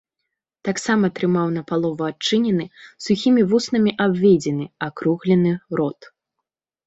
Таксама 0.67 1.05
трымаў 1.17 1.47
напалову 1.57 2.03
адчынены, 2.11 2.65
сухімі 3.07 3.41
вуснамі 3.51 3.91
абведзены, 4.07 4.65
акруглены 4.87 5.51
рот. 5.81 5.99